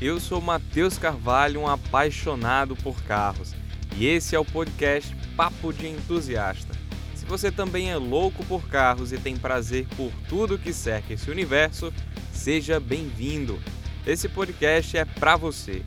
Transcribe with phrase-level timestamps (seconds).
[0.00, 3.54] Eu sou Matheus Carvalho, um apaixonado por carros,
[3.94, 6.72] e esse é o podcast Papo de Entusiasta.
[7.14, 11.30] Se você também é louco por carros e tem prazer por tudo que cerca esse
[11.30, 11.92] universo,
[12.32, 13.60] seja bem-vindo.
[14.06, 15.82] Esse podcast é para você,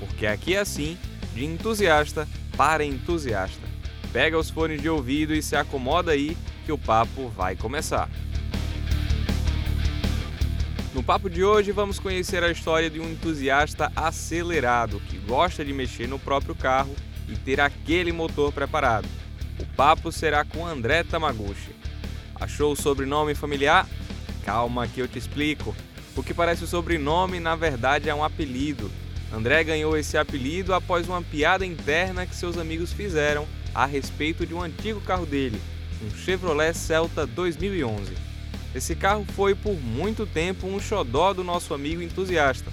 [0.00, 0.98] porque aqui é assim,
[1.32, 3.62] de entusiasta para entusiasta.
[4.12, 6.36] Pega os fones de ouvido e se acomoda aí
[6.66, 8.10] que o papo vai começar.
[10.94, 15.72] No papo de hoje vamos conhecer a história de um entusiasta acelerado que gosta de
[15.72, 16.94] mexer no próprio carro
[17.26, 19.08] e ter aquele motor preparado.
[19.58, 21.74] O papo será com André Tamaguchi.
[22.34, 23.88] Achou o sobrenome familiar?
[24.44, 25.74] Calma que eu te explico.
[26.14, 28.90] O que parece o sobrenome na verdade é um apelido.
[29.32, 34.52] André ganhou esse apelido após uma piada interna que seus amigos fizeram a respeito de
[34.52, 35.58] um antigo carro dele,
[36.02, 38.31] um Chevrolet Celta 2011.
[38.74, 42.72] Esse carro foi por muito tempo um xodó do nosso amigo entusiasta.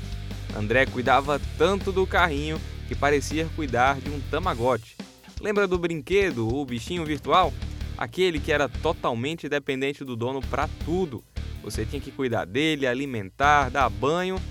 [0.55, 4.95] André cuidava tanto do carrinho que parecia cuidar de um Tamagotchi.
[5.41, 7.53] Lembra do brinquedo, o bichinho virtual?
[7.97, 11.23] Aquele que era totalmente dependente do dono para tudo.
[11.61, 14.41] Você tinha que cuidar dele, alimentar, dar banho.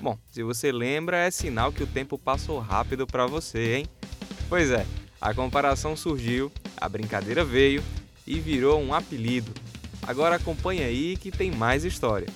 [0.00, 3.86] Bom, se você lembra, é sinal que o tempo passou rápido para você, hein?
[4.48, 4.86] Pois é,
[5.20, 7.82] a comparação surgiu, a brincadeira veio
[8.26, 9.52] e virou um apelido.
[10.06, 12.28] Agora acompanha aí que tem mais história.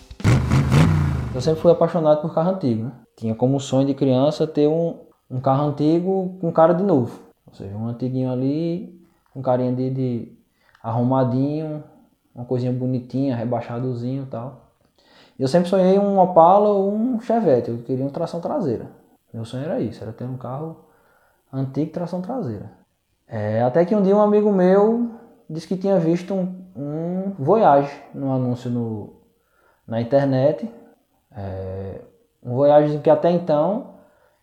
[1.32, 2.92] Eu sempre fui apaixonado por carro antigo, né?
[3.16, 4.98] Tinha como sonho de criança ter um,
[5.30, 7.20] um carro antigo com cara de novo.
[7.46, 9.00] Ou seja, um antiguinho ali,
[9.32, 10.32] com carinha de, de
[10.82, 11.84] arrumadinho,
[12.34, 14.72] uma coisinha bonitinha, rebaixadozinho e tal.
[15.38, 18.90] Eu sempre sonhei um Opala ou um Chevette, eu queria uma tração traseira.
[19.32, 20.86] Meu sonho era isso, era ter um carro
[21.52, 22.72] antigo tração traseira.
[23.28, 25.19] É, até que um dia um amigo meu
[25.50, 29.20] disse que tinha visto um, um Voyage no anúncio no,
[29.86, 30.72] na internet.
[31.32, 32.00] É,
[32.42, 33.96] um Voyage que até então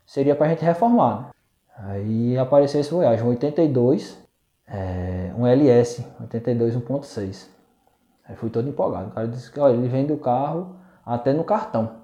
[0.05, 1.29] seria para a gente reformar.
[1.77, 4.21] Aí apareceu esse Voyage, um 82,
[4.67, 7.47] é, um LS, 82 1.6.
[8.25, 9.07] Aí fui todo empolgado.
[9.07, 10.75] O cara disse que ele vende o carro
[11.05, 12.01] até no cartão.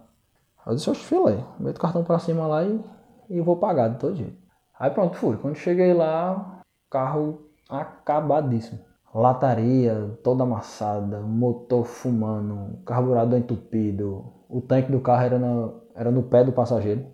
[0.66, 2.82] Eu disse, oxe, filé, meto o cartão para cima lá e,
[3.30, 4.38] e vou pagar de todo jeito.
[4.80, 5.36] Aí pronto, fui.
[5.36, 15.00] Quando cheguei lá, carro acabadíssimo lataria toda amassada, motor fumando, carburador entupido, o tanque do
[15.00, 17.06] carro era, na, era no pé do passageiro.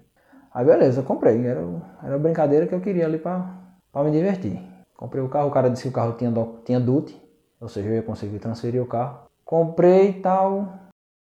[0.53, 1.61] Aí beleza, comprei, era,
[2.03, 4.61] era brincadeira que eu queria ali para me divertir.
[4.95, 6.31] Comprei o carro, o cara disse que o carro tinha,
[6.65, 7.15] tinha DUT,
[7.59, 9.27] ou seja, eu ia conseguir transferir o carro.
[9.45, 10.73] Comprei e tal.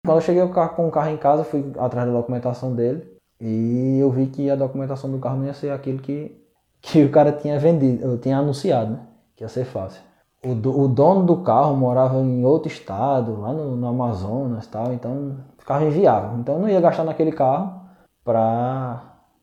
[0.04, 4.10] Quando eu cheguei com o carro em casa, fui atrás da documentação dele e eu
[4.10, 6.40] vi que a documentação do carro não ia ser aquilo que,
[6.80, 9.00] que o cara tinha vendido, tinha anunciado, né?
[9.34, 10.00] Que ia ser fácil
[10.44, 10.50] o,
[10.84, 15.84] o dono do carro morava em outro estado, lá no, no Amazonas tal, então ficava
[15.84, 16.38] inviável.
[16.38, 17.80] Então não ia gastar naquele carro
[18.24, 19.02] para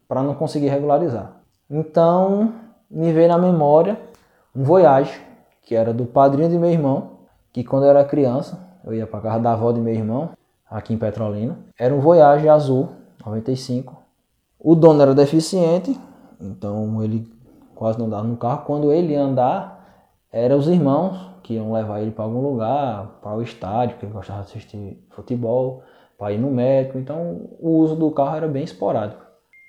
[0.09, 1.34] não conseguir regularizar.
[1.70, 2.54] Então
[2.90, 4.00] me veio na memória
[4.56, 5.20] um Voyage,
[5.64, 7.12] que era do padrinho de meu irmão,
[7.52, 10.30] que quando eu era criança, eu ia para casa da avó de meu irmão,
[10.70, 11.58] aqui em Petrolina.
[11.78, 12.90] Era um Voyage azul,
[13.25, 13.96] 95.
[14.60, 16.00] O dono era deficiente,
[16.40, 17.31] então ele
[17.75, 18.64] quase não dava no carro.
[18.66, 19.72] Quando ele ia andar,
[20.33, 24.13] eram os irmãos que iam levar ele para algum lugar, para o estádio, porque ele
[24.13, 25.83] gostava de assistir futebol,
[26.17, 26.97] para ir no médico.
[26.97, 29.21] Então o uso do carro era bem esporádico.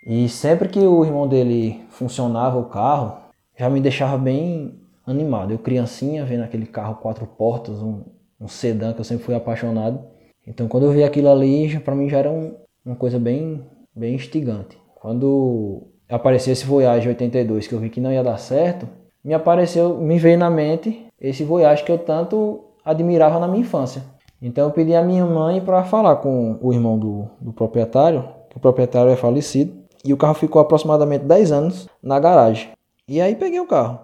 [0.06, 3.19] E sempre que o irmão dele funcionava o carro,
[3.58, 5.52] já me deixava bem animado.
[5.52, 8.02] Eu criancinha vendo aquele carro quatro portas, um,
[8.41, 10.02] um sedã que eu sempre fui apaixonado.
[10.46, 12.54] Então quando eu vi aquilo ali, para mim já era um,
[12.84, 13.62] uma coisa bem,
[13.94, 14.78] bem instigante.
[14.94, 18.88] Quando apareceu esse Voyage 82 que eu vi que não ia dar certo,
[19.25, 24.03] me apareceu, me veio na mente esse Voyage que eu tanto admirava na minha infância.
[24.43, 28.59] Então eu pedi à minha mãe para falar com o irmão do, do proprietário, que
[28.59, 29.73] o proprietário é falecido,
[30.05, 32.69] e o carro ficou aproximadamente 10 anos na garagem.
[33.09, 34.01] E aí peguei o carro.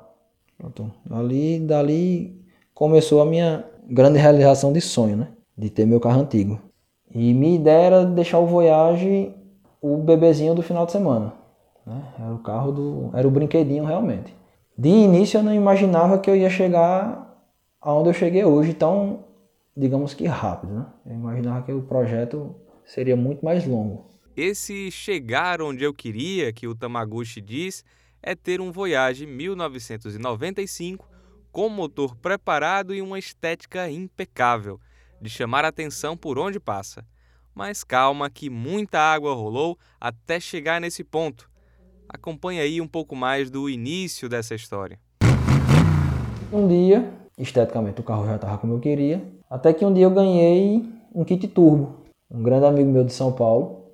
[0.56, 0.90] Pronto.
[1.04, 2.42] Dali, dali
[2.72, 5.28] começou a minha grande realização de sonho, né?
[5.56, 6.58] De ter meu carro antigo.
[7.14, 9.34] E minha ideia era deixar o Voyage
[9.82, 11.34] o bebezinho do final de semana.
[11.86, 12.02] Né?
[12.18, 13.10] Era o carro do.
[13.12, 14.39] Era o brinquedinho realmente
[14.80, 17.38] de início eu não imaginava que eu ia chegar
[17.82, 19.26] aonde eu cheguei hoje tão,
[19.76, 20.86] digamos que rápido, né?
[21.04, 22.56] Eu imaginava que o projeto
[22.86, 24.06] seria muito mais longo.
[24.34, 27.84] Esse chegar onde eu queria, que o Tamaguchi diz,
[28.22, 31.06] é ter um Voyage 1995
[31.52, 34.80] com motor preparado e uma estética impecável,
[35.20, 37.04] de chamar atenção por onde passa.
[37.54, 41.49] Mas calma que muita água rolou até chegar nesse ponto.
[42.12, 44.98] Acompanhe aí um pouco mais do início dessa história.
[46.52, 47.08] Um dia,
[47.38, 50.84] esteticamente o carro já estava como eu queria, até que um dia eu ganhei
[51.14, 52.00] um kit turbo.
[52.28, 53.84] Um grande amigo meu de São Paulo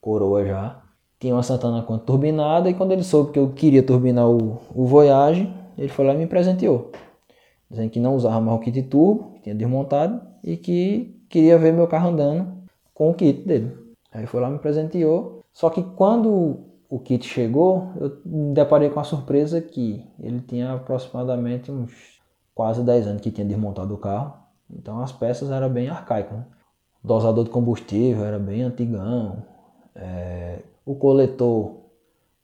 [0.00, 0.82] coroa já.
[1.20, 4.84] Tinha uma Santana Quanto turbinada e quando ele soube que eu queria turbinar o, o
[4.84, 5.48] Voyage,
[5.78, 6.90] ele foi lá e me presenteou.
[7.70, 11.86] Dizendo que não usava mais o kit turbo, tinha desmontado, e que queria ver meu
[11.86, 12.52] carro andando
[12.92, 13.72] com o kit dele.
[14.12, 15.44] Aí foi lá e me presenteou.
[15.52, 20.72] Só que quando o kit chegou, eu me deparei com a surpresa que ele tinha
[20.72, 22.20] aproximadamente uns
[22.54, 24.34] quase 10 anos que tinha desmontado o carro.
[24.70, 26.36] Então as peças eram bem arcaicas.
[26.36, 26.44] Né?
[27.02, 29.42] O dosador de combustível era bem antigão.
[29.94, 31.76] É, o coletor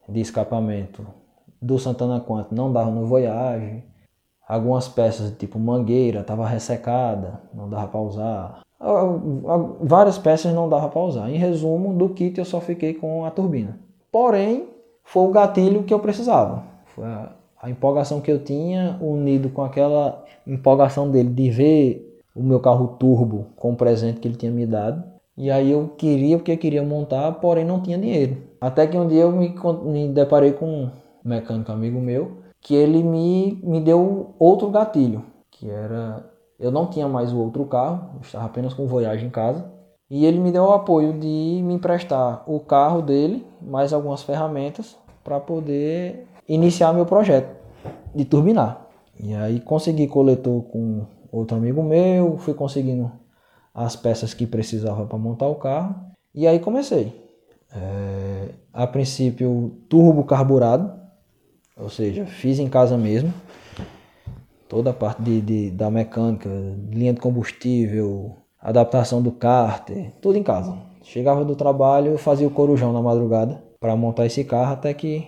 [0.08, 1.06] de escapamento
[1.60, 3.84] do Santana Quanto não dava no Voyage.
[4.48, 8.62] Algumas peças, tipo mangueira, estava ressecada, não dava para usar.
[9.80, 11.30] Várias peças não dava para usar.
[11.30, 13.78] Em resumo, do kit eu só fiquei com a turbina.
[14.10, 14.68] Porém,
[15.04, 16.64] foi o gatilho que eu precisava.
[16.94, 22.42] Foi a, a empolgação que eu tinha, unido com aquela empolgação dele de ver o
[22.42, 25.02] meu carro turbo com o presente que ele tinha me dado.
[25.36, 28.36] E aí eu queria, porque eu queria montar, porém não tinha dinheiro.
[28.60, 29.54] Até que um dia eu me,
[29.84, 30.90] me deparei com um
[31.24, 36.28] mecânico amigo meu, que ele me, me deu outro gatilho, que era...
[36.58, 39.64] Eu não tinha mais o outro carro, estava apenas com o Voyage em casa.
[40.10, 44.96] E ele me deu o apoio de me emprestar o carro dele, mais algumas ferramentas,
[45.22, 47.54] para poder iniciar meu projeto
[48.12, 48.88] de turbinar.
[49.18, 53.12] E aí consegui coletor com outro amigo meu, fui conseguindo
[53.72, 55.94] as peças que precisava para montar o carro.
[56.34, 57.14] E aí comecei.
[57.72, 60.92] É, a princípio, turbo carburado,
[61.76, 63.32] ou seja, fiz em casa mesmo.
[64.68, 66.48] Toda a parte de, de da mecânica,
[66.90, 70.76] linha de combustível, adaptação do cárter, tudo em casa.
[71.02, 75.26] Chegava do trabalho, fazia o corujão na madrugada para montar esse carro até que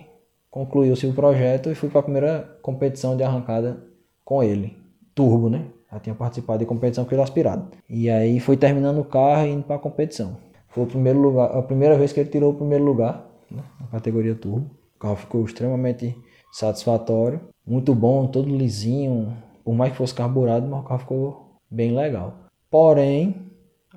[0.51, 3.83] concluiu-se o projeto e fui para a primeira competição de arrancada
[4.23, 4.77] com ele.
[5.15, 5.65] Turbo, né?
[5.91, 7.69] Já tinha participado de competição com ele aspirado.
[7.89, 10.37] E aí foi terminando o carro e indo para a competição.
[10.69, 13.87] Foi o primeiro lugar, a primeira vez que ele tirou o primeiro lugar né, na
[13.87, 14.69] categoria turbo.
[14.95, 16.15] O carro ficou extremamente
[16.51, 19.35] satisfatório, muito bom, todo lisinho.
[19.63, 22.33] Por mais que fosse carburado, mas o carro ficou bem legal.
[22.73, 23.35] Porém,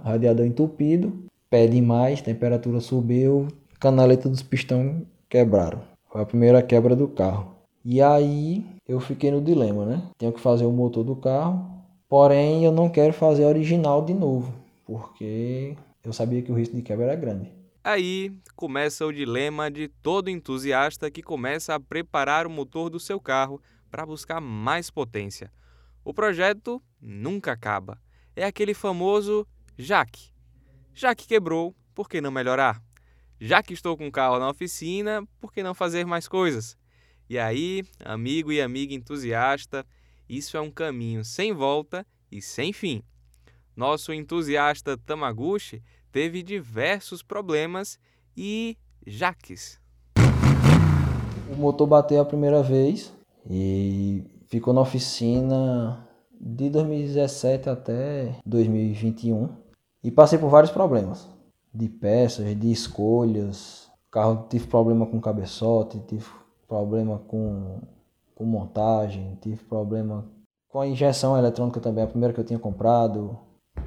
[0.05, 3.49] radiador entupido, pé demais, temperatura subiu,
[3.81, 5.81] canaleta dos pistões quebraram.
[6.13, 7.57] Foi a primeira quebra do carro.
[7.83, 10.03] E aí eu fiquei no dilema, né?
[10.19, 11.77] Tenho que fazer o motor do carro,
[12.09, 16.83] Porém, eu não quero fazer original de novo, porque eu sabia que o risco de
[16.83, 17.51] quebra era grande.
[17.83, 23.21] Aí começa o dilema de todo entusiasta que começa a preparar o motor do seu
[23.21, 25.53] carro para buscar mais potência.
[26.05, 27.99] O projeto nunca acaba.
[28.39, 29.47] É aquele famoso
[29.79, 30.31] Jaque.
[30.93, 32.83] Já que quebrou, por que não melhorar?
[33.41, 36.77] Já que estou com o carro na oficina, por que não fazer mais coisas?
[37.31, 39.87] E aí, amigo e amiga entusiasta,
[40.29, 43.03] isso é um caminho sem volta e sem fim.
[43.75, 45.83] Nosso entusiasta Tamaguchi
[46.13, 47.99] teve diversos problemas
[48.37, 49.81] e jaques.
[51.51, 53.15] O motor bateu a primeira vez
[53.49, 56.06] e ficou na oficina
[56.41, 59.49] de 2017 até 2021
[60.03, 61.29] e passei por vários problemas
[61.73, 63.91] de peças, de escolhas.
[64.09, 66.27] O carro tive problema com cabeçote, tive
[66.67, 67.81] problema com
[68.37, 70.27] com montagem, tive problema
[70.69, 73.37] com a injeção eletrônica também, a primeira que eu tinha comprado,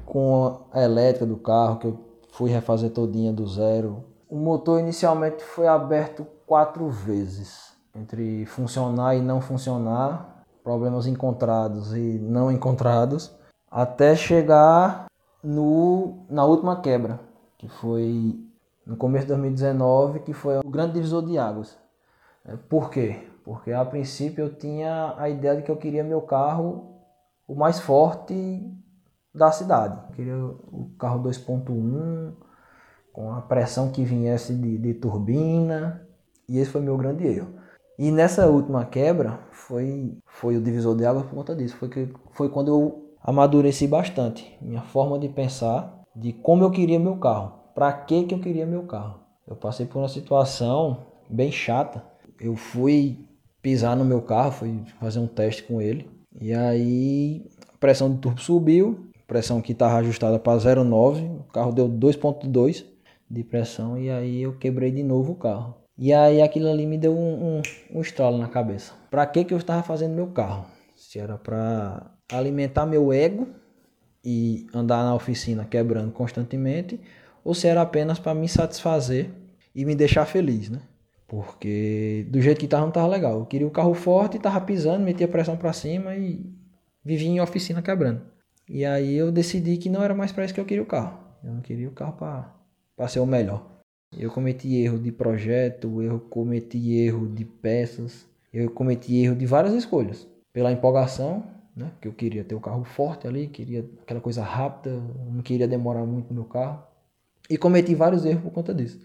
[0.04, 1.98] com a elétrica do carro, que eu
[2.32, 4.04] fui refazer todinha do zero.
[4.28, 10.29] O motor inicialmente foi aberto quatro vezes, entre funcionar e não funcionar,
[10.62, 13.34] problemas encontrados e não encontrados,
[13.70, 15.06] até chegar
[15.42, 17.20] no, na última quebra,
[17.58, 18.38] que foi
[18.86, 21.78] no começo de 2019, que foi o grande divisor de águas.
[22.68, 23.28] Por quê?
[23.44, 26.90] Porque a princípio eu tinha a ideia de que eu queria meu carro
[27.46, 28.62] o mais forte
[29.34, 29.98] da cidade.
[30.08, 32.32] Eu queria o carro 2.1
[33.12, 36.06] com a pressão que viesse de, de turbina.
[36.48, 37.59] E esse foi meu grande erro.
[38.00, 41.76] E nessa última quebra foi, foi o divisor de água por conta disso.
[41.76, 46.98] Foi, que, foi quando eu amadureci bastante minha forma de pensar de como eu queria
[46.98, 47.52] meu carro.
[47.74, 49.20] Para que, que eu queria meu carro.
[49.46, 52.02] Eu passei por uma situação bem chata.
[52.40, 53.18] Eu fui
[53.60, 56.08] pisar no meu carro, fui fazer um teste com ele.
[56.40, 61.70] E aí a pressão do turbo subiu, pressão que estava ajustada para 0,9, o carro
[61.70, 62.82] deu 2,2
[63.30, 65.79] de pressão e aí eu quebrei de novo o carro.
[66.02, 68.94] E aí aquilo ali me deu um, um, um estralo na cabeça.
[69.10, 70.64] Para que que eu estava fazendo meu carro?
[70.96, 73.48] Se era para alimentar meu ego
[74.24, 76.98] e andar na oficina quebrando constantemente,
[77.44, 79.28] ou se era apenas para me satisfazer
[79.74, 80.80] e me deixar feliz, né?
[81.28, 83.38] Porque do jeito que tava não tava legal.
[83.38, 86.50] Eu queria o carro forte, tava pisando, metia pressão para cima e
[87.04, 88.22] vivia em oficina quebrando.
[88.66, 91.18] E aí eu decidi que não era mais para isso que eu queria o carro.
[91.44, 93.79] Eu não queria o carro para ser o melhor.
[94.16, 99.72] Eu cometi erro de projeto, eu cometi erro de peças, eu cometi erro de várias
[99.74, 100.26] escolhas.
[100.52, 101.44] Pela empolgação,
[101.76, 101.90] né?
[101.92, 105.00] Porque eu queria ter o carro forte ali, queria aquela coisa rápida,
[105.30, 106.82] não queria demorar muito no carro.
[107.48, 109.00] E cometi vários erros por conta disso.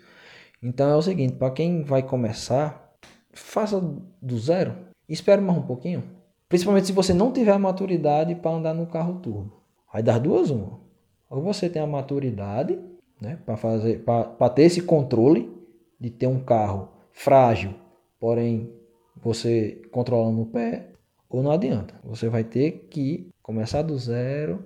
[0.61, 2.95] Então é o seguinte, para quem vai começar,
[3.31, 3.79] faça
[4.21, 4.75] do zero.
[5.07, 6.03] Espere mais um pouquinho.
[6.49, 9.61] Principalmente se você não tiver a maturidade para andar no carro turbo.
[9.91, 10.79] Vai dar duas uma.
[11.29, 12.79] Ou você tem a maturidade,
[13.25, 15.51] né, para fazer para ter esse controle
[15.99, 17.73] de ter um carro frágil,
[18.19, 18.71] porém
[19.15, 20.91] você controlando o pé,
[21.27, 21.99] ou não adianta.
[22.03, 24.63] Você vai ter que começar do zero,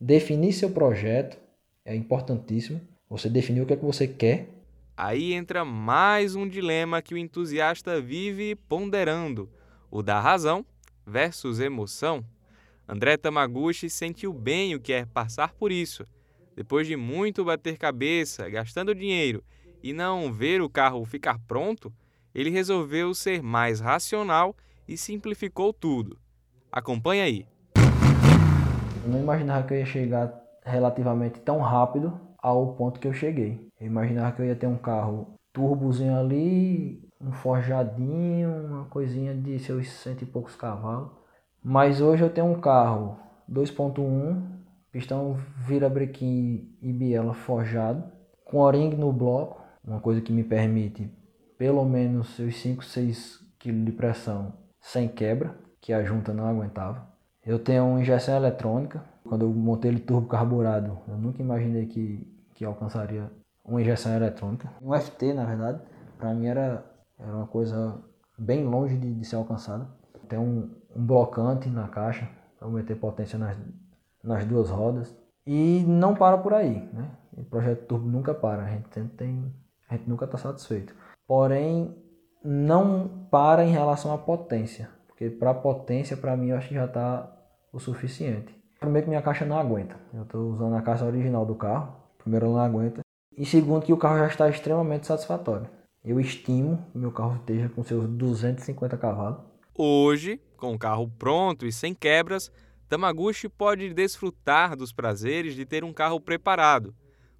[0.00, 1.38] definir seu projeto,
[1.84, 2.80] é importantíssimo.
[3.08, 4.48] Você definir o que é que você quer.
[4.96, 9.48] Aí entra mais um dilema que o entusiasta vive ponderando:
[9.90, 10.66] o da razão
[11.06, 12.24] versus emoção.
[12.88, 16.04] André Tamaguchi sentiu bem o que é passar por isso.
[16.56, 19.42] Depois de muito bater cabeça, gastando dinheiro
[19.82, 21.92] e não ver o carro ficar pronto,
[22.34, 24.54] ele resolveu ser mais racional
[24.86, 26.18] e simplificou tudo.
[26.70, 27.46] Acompanhe aí.
[29.04, 30.32] Eu não imaginava que eu ia chegar
[30.64, 33.66] relativamente tão rápido ao ponto que eu cheguei.
[33.80, 39.58] Eu imaginava que eu ia ter um carro turbozinho ali, um forjadinho, uma coisinha de
[39.58, 41.10] seus cento e poucos cavalos.
[41.62, 43.18] Mas hoje eu tenho um carro
[43.50, 44.59] 2.1,
[44.92, 48.04] pistão virabrequim e biela forjado,
[48.44, 51.10] com o-ring no bloco, uma coisa que me permite
[51.56, 57.06] pelo menos seus 5, 6 kg de pressão sem quebra, que a junta não aguentava.
[57.44, 59.04] Eu tenho uma injeção eletrônica.
[59.24, 63.30] Quando eu montei ele turbo carburado, eu nunca imaginei que, que alcançaria
[63.64, 64.70] uma injeção eletrônica.
[64.80, 65.80] Um FT, na verdade,
[66.18, 66.84] para mim era,
[67.18, 67.98] era uma coisa
[68.38, 69.86] bem longe de, de ser alcançada.
[70.28, 72.28] Tem um, um blocante na caixa
[72.58, 73.56] para meter potência nas,
[74.22, 75.14] nas duas rodas.
[75.46, 77.10] E não para por aí, né?
[77.36, 79.54] O projeto turbo nunca para, a gente sempre tem,
[79.88, 80.94] a gente nunca está satisfeito.
[81.26, 81.96] Porém,
[82.44, 86.84] não para em relação à potência, porque para potência, para mim, eu acho que já
[86.84, 87.30] está
[87.72, 88.54] o suficiente.
[88.78, 92.46] Primeiro que minha caixa não aguenta, eu estou usando a caixa original do carro, primeiro
[92.46, 93.00] ela não aguenta,
[93.36, 95.68] e segundo que o carro já está extremamente satisfatório.
[96.02, 99.38] Eu estimo que meu carro esteja com seus 250 cavalos.
[99.76, 102.50] Hoje, com o carro pronto e sem quebras,
[102.90, 106.92] Tamaguchi pode desfrutar dos prazeres de ter um carro preparado.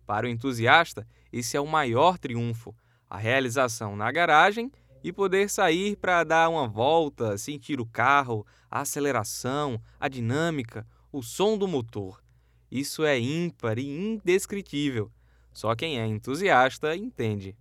[0.06, 2.72] Para o entusiasta, esse é o maior triunfo,
[3.08, 4.70] a realização na garagem
[5.02, 11.20] e poder sair para dar uma volta, sentir o carro, a aceleração, a dinâmica, o
[11.20, 12.22] som do motor.
[12.70, 15.10] Isso é ímpar e indescritível.
[15.52, 17.56] Só quem é entusiasta entende.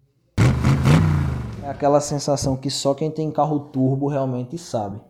[1.63, 5.08] É aquela sensação que só quem tem carro turbo realmente sabe.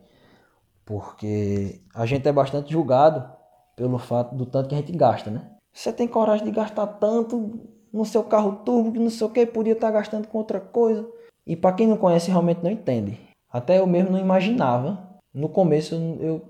[0.89, 3.23] Porque a gente é bastante julgado
[3.75, 5.43] pelo fato do tanto que a gente gasta, né?
[5.71, 7.59] Você tem coragem de gastar tanto
[7.93, 11.07] no seu carro turbo que não sei o que, podia estar gastando com outra coisa.
[11.45, 13.19] E para quem não conhece, realmente não entende.
[13.53, 15.07] Até eu mesmo não imaginava.
[15.31, 16.41] No começo eu,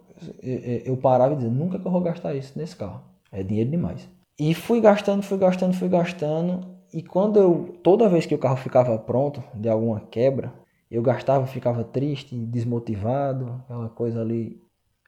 [0.42, 3.02] eu, eu parava e dizia, nunca que eu vou gastar isso nesse carro.
[3.34, 4.08] É dinheiro demais.
[4.40, 6.66] E fui gastando, fui gastando, fui gastando.
[6.94, 10.54] E quando eu, toda vez que o carro ficava pronto, de alguma quebra,
[10.90, 14.62] eu gastava, ficava triste, desmotivado, aquela coisa ali,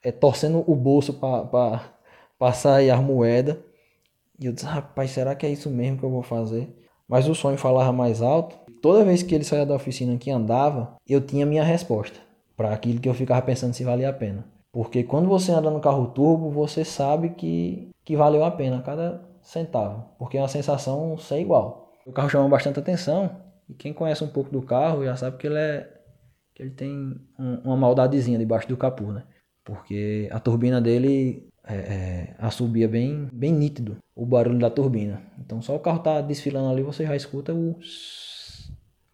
[0.03, 1.81] é, torcendo o bolso para
[2.37, 3.57] passar aí as moedas.
[4.39, 6.75] E eu disse, rapaz, será que é isso mesmo que eu vou fazer?
[7.07, 10.95] Mas o sonho falava mais alto toda vez que ele saía da oficina que andava,
[11.07, 12.19] eu tinha minha resposta
[12.57, 14.45] para aquilo que eu ficava pensando se valia a pena.
[14.71, 19.21] Porque quando você anda no carro turbo, você sabe que, que valeu a pena cada
[19.41, 21.91] centavo, porque é uma sensação sem igual.
[22.05, 23.29] O carro chama bastante atenção
[23.71, 25.89] e quem conhece um pouco do carro já sabe que ele é
[26.53, 29.23] que ele tem um, uma maldadezinha debaixo do capô, né?
[29.63, 35.21] Porque a turbina dele é, é, assobia bem, bem nítido o barulho da turbina.
[35.39, 37.79] Então só o carro tá desfilando ali, você já escuta o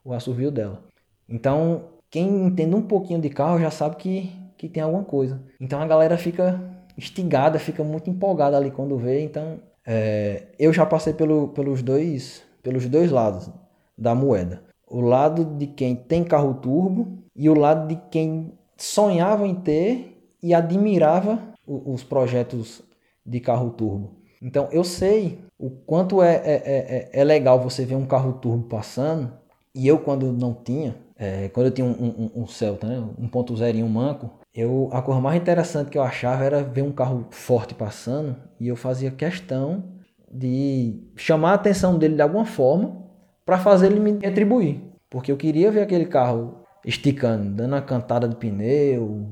[0.04, 0.82] o assovio dela.
[1.28, 5.44] Então, quem entende um pouquinho de carro já sabe que, que tem alguma coisa.
[5.60, 6.60] Então a galera fica
[6.98, 9.22] instigada, fica muito empolgada ali quando vê.
[9.22, 13.52] Então, é, eu já passei pelo, pelos, dois, pelos dois lados
[13.98, 14.64] da moeda.
[14.90, 20.18] O lado de quem tem carro turbo e o lado de quem sonhava em ter
[20.42, 22.82] e admirava os projetos
[23.26, 24.12] de carro turbo.
[24.42, 28.68] Então eu sei o quanto é, é, é, é legal você ver um carro turbo
[28.68, 29.34] passando
[29.74, 31.92] e eu, quando não tinha, é, quando eu tinha um,
[32.36, 36.44] um, um Celta, né, 1.0 um manco, eu, a coisa mais interessante que eu achava
[36.44, 39.84] era ver um carro forte passando e eu fazia questão
[40.32, 43.07] de chamar a atenção dele de alguma forma
[43.48, 44.82] para fazer ele me retribuir.
[45.10, 49.26] Porque eu queria ver aquele carro esticando, dando a cantada de pneu,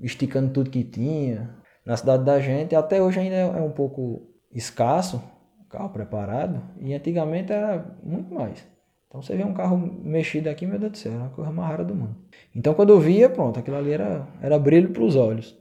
[0.00, 1.54] esticando tudo que tinha
[1.86, 2.74] na cidade da gente.
[2.74, 5.22] Até hoje ainda é um pouco escasso,
[5.68, 8.66] carro preparado, e antigamente era muito mais.
[9.06, 11.68] Então você vê um carro mexido aqui, meu Deus do céu, é uma coisa mais
[11.68, 12.16] rara do mundo.
[12.52, 15.56] Então quando eu via, pronto, aquilo ali era, era brilho para os olhos.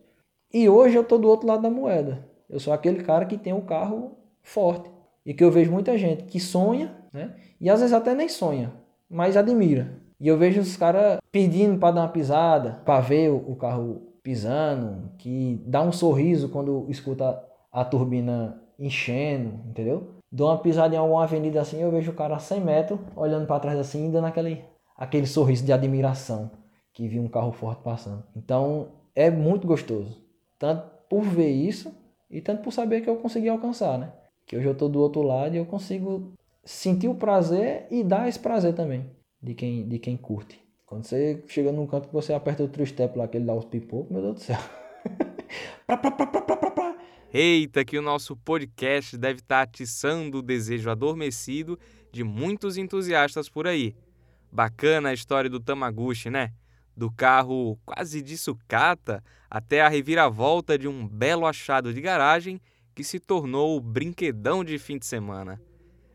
[0.52, 2.28] E hoje eu tô do outro lado da moeda.
[2.50, 4.90] Eu sou aquele cara que tem um carro forte.
[5.24, 7.36] E que eu vejo muita gente que sonha, né?
[7.60, 8.72] E às vezes até nem sonha,
[9.10, 10.00] mas admira.
[10.20, 15.12] E eu vejo os caras pedindo para dar uma pisada, para ver o carro pisando,
[15.18, 20.10] que dá um sorriso quando escuta a turbina enchendo, entendeu?
[20.32, 23.48] Dou uma pisada em alguma avenida assim, eu vejo o cara a 100 metros, olhando
[23.48, 24.64] para trás assim, dando aquele,
[24.96, 26.52] aquele sorriso de admiração
[26.94, 28.24] que viu um carro forte passando.
[28.36, 30.22] Então é muito gostoso,
[30.58, 31.92] tanto por ver isso
[32.30, 34.12] e tanto por saber que eu consegui alcançar, né?
[34.46, 38.28] Que hoje eu estou do outro lado e eu consigo sentir o prazer e dar
[38.28, 39.10] esse prazer também
[39.42, 40.60] de quem, de quem curte.
[40.86, 43.54] Quando você chega num canto que você aperta o three step lá, que ele dá
[43.54, 44.58] os pipocos, meu Deus do céu.
[47.32, 51.80] Eita, que o nosso podcast deve estar tá atiçando o desejo adormecido
[52.12, 53.96] de muitos entusiastas por aí.
[54.52, 56.52] Bacana a história do Tamaguchi, né?
[56.98, 62.60] Do carro quase de sucata até a reviravolta de um belo achado de garagem
[62.96, 65.62] que se tornou o brinquedão de fim de semana.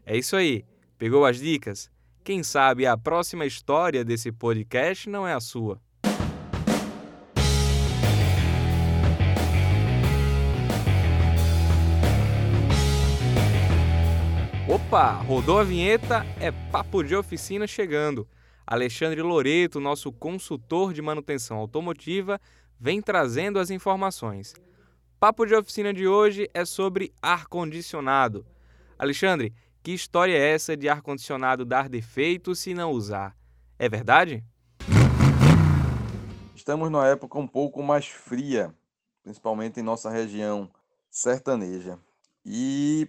[0.07, 0.65] É isso aí.
[0.99, 1.91] Pegou as dicas?
[2.23, 5.81] Quem sabe a próxima história desse podcast não é a sua.
[14.69, 18.29] Opa, rodou a vinheta, é papo de oficina chegando.
[18.67, 22.39] Alexandre Loreto, nosso consultor de manutenção automotiva,
[22.79, 24.55] vem trazendo as informações.
[25.19, 28.45] Papo de oficina de hoje é sobre ar-condicionado.
[28.99, 29.53] Alexandre,
[29.85, 33.37] que história é essa de ar-condicionado dar defeito se não usar?
[33.79, 34.43] É verdade?
[36.57, 38.75] Estamos numa época um pouco mais fria,
[39.23, 40.71] principalmente em nossa região
[41.11, 41.99] sertaneja.
[42.47, 43.07] E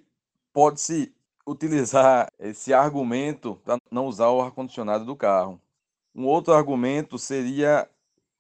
[0.52, 1.16] pode-se
[1.48, 5.62] utilizar esse argumento para não usar o ar-condicionado do carro.
[6.14, 7.90] Um outro argumento seria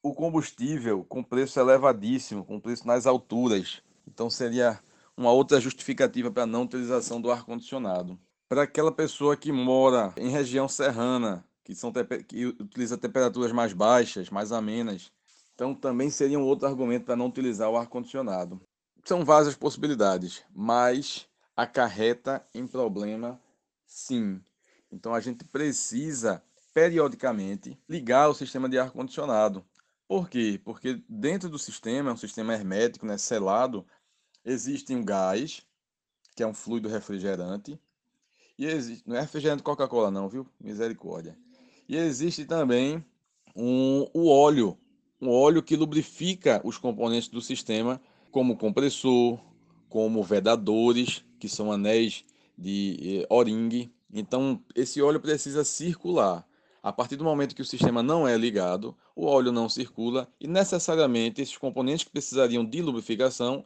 [0.04, 3.82] o combustível com preço elevadíssimo, com preço nas alturas.
[4.06, 4.78] Então seria
[5.16, 8.20] uma outra justificativa para a não utilização do ar-condicionado.
[8.48, 11.92] Para aquela pessoa que mora em região serrana, que, são
[12.28, 15.12] que utiliza temperaturas mais baixas, mais amenas,
[15.56, 18.62] então também seria um outro argumento para não utilizar o ar-condicionado.
[19.04, 23.40] São várias possibilidades, mas acarreta em problema
[23.86, 24.42] sim.
[24.92, 29.66] Então a gente precisa periodicamente ligar o sistema de ar condicionado.
[30.08, 30.62] Por quê?
[30.64, 33.86] Porque dentro do sistema, é um sistema hermético, né, selado,
[34.44, 35.66] existe um gás,
[36.36, 37.80] que é um fluido refrigerante,
[38.58, 40.48] e existe, não é refrigerante Coca-Cola não, viu?
[40.60, 41.38] Misericórdia.
[41.88, 43.04] E existe também
[43.56, 44.78] um, o óleo,
[45.22, 49.40] um óleo que lubrifica os componentes do sistema, como compressor,
[49.90, 52.26] como vedadores, que são anéis
[52.58, 53.92] de eh, O-ring.
[54.14, 56.46] Então, esse óleo precisa circular.
[56.82, 60.48] A partir do momento que o sistema não é ligado, o óleo não circula e
[60.48, 63.66] necessariamente esses componentes que precisariam de lubrificação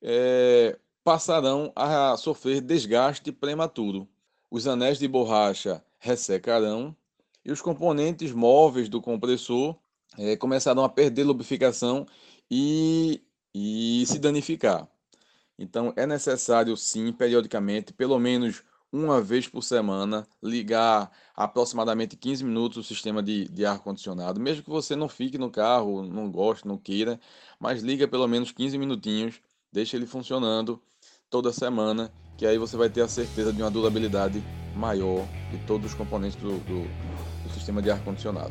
[0.00, 4.08] é, passarão a sofrer desgaste prematuro.
[4.52, 6.94] Os anéis de borracha ressecarão
[7.42, 9.74] e os componentes móveis do compressor
[10.18, 12.06] é, começarão a perder lubrificação
[12.50, 13.22] e,
[13.54, 14.86] e se danificar.
[15.58, 18.62] Então é necessário sim, periodicamente, pelo menos
[18.92, 24.68] uma vez por semana, ligar aproximadamente 15 minutos o sistema de, de ar-condicionado, mesmo que
[24.68, 27.18] você não fique no carro, não goste, não queira,
[27.58, 29.40] mas liga pelo menos 15 minutinhos,
[29.72, 30.78] deixa ele funcionando
[31.30, 32.12] toda semana,
[32.42, 34.42] que aí você vai ter a certeza de uma durabilidade
[34.74, 36.88] maior de todos os componentes do, do,
[37.44, 38.50] do sistema de ar-condicionado.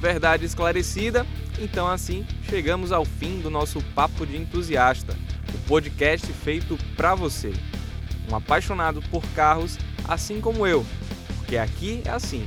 [0.00, 1.26] Verdade esclarecida,
[1.58, 5.16] então assim chegamos ao fim do nosso Papo de Entusiasta,
[5.52, 7.52] o podcast feito para você,
[8.30, 10.86] um apaixonado por carros assim como eu,
[11.38, 12.46] porque aqui é assim,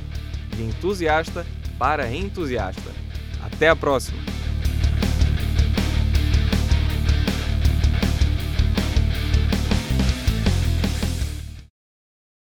[0.56, 1.46] de entusiasta
[1.78, 3.01] para entusiasta.
[3.42, 4.31] Até a próxima!